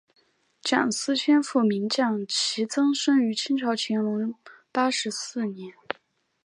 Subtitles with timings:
[0.63, 4.33] 蒋斯千父名蒋祈增生于清朝乾隆
[4.73, 5.75] 四十八年。